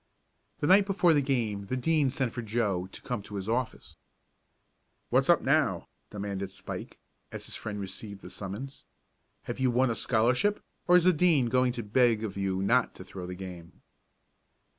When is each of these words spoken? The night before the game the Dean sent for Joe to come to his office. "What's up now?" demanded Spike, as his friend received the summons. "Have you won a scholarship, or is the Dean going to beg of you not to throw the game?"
The 0.61 0.65
night 0.65 0.87
before 0.87 1.13
the 1.13 1.21
game 1.21 1.67
the 1.67 1.77
Dean 1.77 2.09
sent 2.09 2.33
for 2.33 2.41
Joe 2.41 2.87
to 2.87 3.01
come 3.03 3.21
to 3.21 3.35
his 3.35 3.47
office. 3.47 3.97
"What's 5.11 5.29
up 5.29 5.43
now?" 5.43 5.89
demanded 6.09 6.49
Spike, 6.49 6.97
as 7.31 7.45
his 7.45 7.55
friend 7.55 7.79
received 7.79 8.23
the 8.23 8.29
summons. 8.31 8.83
"Have 9.43 9.59
you 9.59 9.69
won 9.69 9.91
a 9.91 9.95
scholarship, 9.95 10.59
or 10.87 10.95
is 10.97 11.03
the 11.03 11.13
Dean 11.13 11.49
going 11.49 11.71
to 11.73 11.83
beg 11.83 12.23
of 12.23 12.35
you 12.35 12.63
not 12.63 12.95
to 12.95 13.03
throw 13.03 13.27
the 13.27 13.35
game?" 13.35 13.83